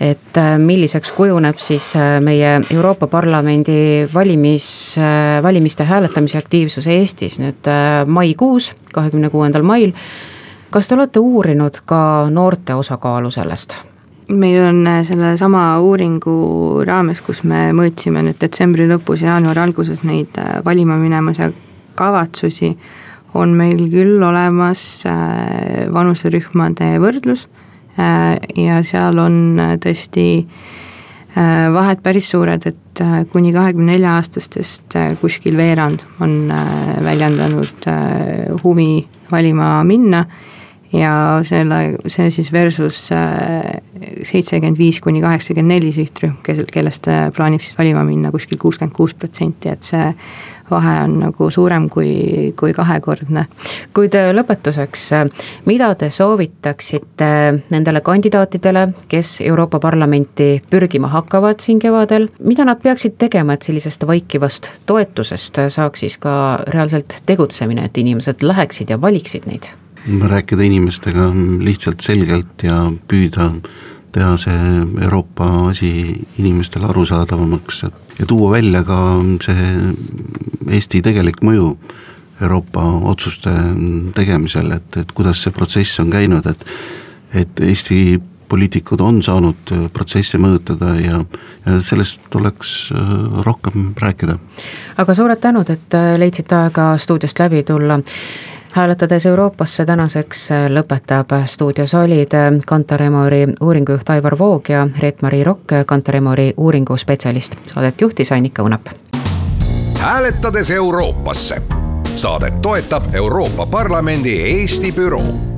et 0.00 0.36
äh, 0.36 0.58
milliseks 0.60 1.12
kujuneb 1.16 1.58
siis 1.64 1.94
äh, 1.96 2.18
meie 2.20 2.58
Euroopa 2.74 3.06
Parlamendi 3.06 4.08
valimis, 4.14 4.68
äh, 4.98 5.42
valimiste 5.42 5.84
hääletamise 5.88 6.38
aktiivsus 6.38 6.86
Eestis 6.86 7.38
nüüd 7.40 7.70
maikuus, 8.06 8.74
kahekümne 8.92 9.30
kuuendal 9.30 9.62
mail. 9.62 9.92
kas 10.70 10.88
te 10.88 10.94
olete 10.94 11.20
uurinud 11.20 11.80
ka 11.86 12.28
noorte 12.30 12.74
osakaalu 12.74 13.30
sellest? 13.30 13.78
Meil 14.28 14.62
on 14.62 14.82
sellesama 15.08 15.80
uuringu 15.80 16.84
raames, 16.86 17.20
kus 17.24 17.44
me 17.48 17.68
mõõtsime 17.76 18.22
nüüd 18.26 18.40
detsembri 18.40 18.88
lõpus 18.90 19.22
ja 19.24 19.34
jaanuari 19.34 19.62
alguses 19.62 20.02
neid 20.04 20.36
valima 20.64 20.98
minemise 21.00 21.52
kavatsusi, 21.98 22.74
on 23.34 23.54
meil 23.56 23.80
küll 23.92 24.22
olemas 24.24 24.82
vanuserühmade 25.92 26.96
võrdlus 27.02 27.46
Äh, 27.98 28.38
ja 28.64 28.78
seal 28.86 29.18
on 29.18 29.58
äh, 29.58 29.72
tõesti 29.82 30.26
äh, 30.38 31.66
vahed 31.74 32.02
päris 32.04 32.28
suured, 32.30 32.68
et 32.68 33.02
kuni 33.32 33.50
kahekümne 33.54 33.94
nelja 33.94 34.16
aastastest 34.18 34.94
kuskil 35.20 35.54
veerand 35.58 36.02
on 36.18 36.50
väljendanud 37.06 37.84
huvi 38.64 39.06
valima 39.30 39.68
minna 39.86 40.24
ja 40.92 41.12
selle, 41.44 41.98
see 42.06 42.30
siis 42.32 42.52
versus 42.52 43.08
seitsekümmend 43.08 44.78
viis 44.78 45.00
kuni 45.04 45.20
kaheksakümmend 45.20 45.74
neli 45.74 45.92
sihtrühm, 45.92 46.38
kellest 46.44 47.10
plaanib 47.36 47.64
siis 47.64 47.76
valima 47.78 48.04
minna 48.08 48.32
kuskil 48.32 48.60
kuuskümmend 48.60 48.96
kuus 48.96 49.14
protsenti, 49.14 49.68
et 49.72 49.84
see 49.84 50.06
vahe 50.70 51.02
on 51.04 51.18
nagu 51.22 51.50
suurem 51.50 51.88
kui, 51.88 52.52
kui 52.56 52.72
kahekordne. 52.76 53.46
kuid 53.94 54.14
äh, 54.18 54.30
lõpetuseks, 54.36 55.04
äh, 55.16 55.48
mida 55.66 55.90
te 55.98 56.10
soovitaksite 56.10 57.30
nendele 57.70 58.00
kandidaatidele, 58.04 58.88
kes 59.08 59.38
Euroopa 59.40 59.80
Parlamenti 59.80 60.62
pürgima 60.70 61.08
hakkavad 61.12 61.60
siin 61.64 61.78
kevadel, 61.78 62.28
mida 62.44 62.64
nad 62.68 62.82
peaksid 62.82 63.18
tegema, 63.18 63.56
et 63.56 63.68
sellisest 63.68 64.06
vaikivast 64.06 64.70
toetusest 64.86 65.62
saaks 65.68 66.06
siis 66.06 66.18
ka 66.18 66.32
reaalselt 66.68 67.20
tegutsemine, 67.26 67.84
et 67.88 67.98
inimesed 67.98 68.42
läheksid 68.44 68.90
ja 68.90 69.00
valiksid 69.00 69.48
neid? 69.48 69.72
Rääkida 70.08 70.64
inimestega 70.64 71.28
lihtsalt 71.64 72.00
selgelt 72.00 72.62
ja 72.64 72.80
püüda 73.08 73.50
teha 74.12 74.36
see 74.40 74.58
Euroopa 75.04 75.48
asi 75.68 75.90
inimestele 76.38 76.88
arusaadavamaks, 76.88 77.82
et 77.84 78.08
ja 78.18 78.26
tuua 78.26 78.50
välja 78.56 78.84
ka 78.84 78.98
see 79.44 79.74
Eesti 80.68 81.02
tegelik 81.04 81.42
mõju 81.44 81.74
Euroopa 82.40 82.84
otsuste 83.10 83.50
tegemisel, 84.14 84.70
et, 84.76 84.96
et 84.96 85.12
kuidas 85.12 85.42
see 85.42 85.54
protsess 85.54 86.00
on 86.02 86.10
käinud, 86.10 86.46
et 86.46 86.66
et 87.36 87.60
Eesti 87.60 88.18
poliitikud 88.48 89.00
on 89.04 89.18
saanud 89.22 89.72
protsesse 89.92 90.38
mõjutada 90.40 90.94
ja, 90.96 91.18
ja 91.66 91.80
sellest 91.84 92.22
tuleks 92.32 92.70
äh, 92.96 93.10
rohkem 93.44 93.92
rääkida. 94.00 94.38
aga 94.96 95.14
suured 95.14 95.40
tänud, 95.40 95.68
et 95.70 95.94
äh, 95.94 96.14
leidsite 96.16 96.56
aega 96.56 96.94
stuudiost 96.98 97.38
läbi 97.44 97.62
tulla 97.68 98.00
hääletades 98.72 99.26
Euroopasse 99.26 99.86
tänaseks 99.86 100.50
äh, 100.50 100.66
lõpetab 100.70 101.32
stuudios 101.46 101.94
olid 101.94 102.34
äh, 102.34 102.52
Kantar 102.66 103.02
Emori 103.02 103.46
uuringujuht 103.60 104.10
Aivar 104.10 104.38
Voog 104.38 104.68
ja 104.68 104.88
Reet-Mari 104.98 105.44
Rokk, 105.44 105.72
Kantar 105.86 106.16
Emori 106.16 106.54
uuringuspetsialist. 106.56 107.56
Saadet 107.66 108.00
juhtis 108.00 108.32
Annika 108.32 108.62
Unap. 108.62 108.86
hääletades 109.98 110.70
Euroopasse. 110.70 111.62
Saadet 112.14 112.62
toetab 112.62 113.14
Euroopa 113.14 113.66
Parlamendi 113.66 114.42
Eesti 114.42 114.92
büroo 114.92 115.57